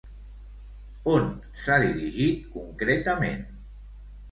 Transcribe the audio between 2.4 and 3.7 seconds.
concretament?